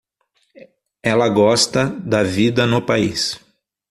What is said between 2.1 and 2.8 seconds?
vida